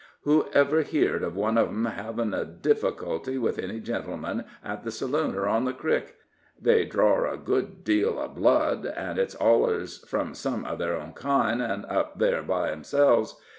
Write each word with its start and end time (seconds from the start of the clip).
Who 0.23 0.47
ever 0.51 0.81
heerd 0.81 1.21
of 1.21 1.35
one 1.35 1.59
of 1.59 1.67
'em 1.67 1.85
hevin' 1.85 2.33
a 2.33 2.43
difficulty 2.43 3.37
with 3.37 3.59
any 3.59 3.79
gentleman, 3.79 4.45
at 4.65 4.83
the 4.83 4.89
saloon 4.89 5.35
or 5.35 5.47
on 5.47 5.65
the 5.65 5.73
crick? 5.75 6.15
They 6.59 6.85
drar 6.87 7.27
a 7.31 7.37
good 7.37 7.83
deal 7.83 8.19
of 8.19 8.33
blood, 8.33 8.91
but 8.97 9.17
it's 9.19 9.35
allers 9.35 9.99
from 10.09 10.33
some 10.33 10.65
of 10.65 10.79
their 10.79 10.95
own 10.99 11.13
kind, 11.13 11.61
an' 11.61 11.85
up 11.85 12.17
there 12.17 12.41
by 12.41 12.71
'emselves. 12.71 13.39